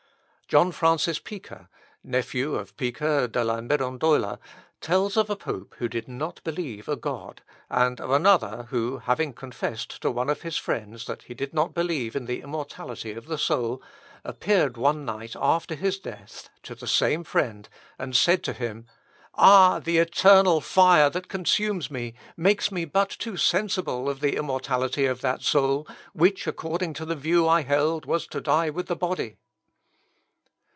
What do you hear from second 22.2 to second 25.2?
makes me but too sensible of the immortality